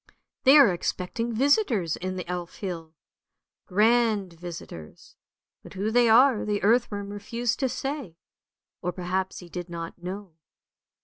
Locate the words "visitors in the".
1.31-2.27